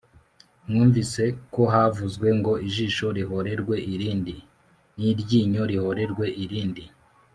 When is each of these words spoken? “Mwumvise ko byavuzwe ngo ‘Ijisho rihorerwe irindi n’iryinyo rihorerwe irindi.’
“Mwumvise 0.67 1.23
ko 1.53 1.61
byavuzwe 1.69 2.27
ngo 2.39 2.53
‘Ijisho 2.67 3.07
rihorerwe 3.17 3.75
irindi 3.93 4.35
n’iryinyo 4.97 5.63
rihorerwe 5.71 6.25
irindi.’ 6.43 6.83